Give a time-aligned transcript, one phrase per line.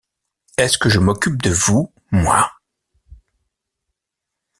[0.57, 2.51] Est-ce que je m’occupe de vous, moi!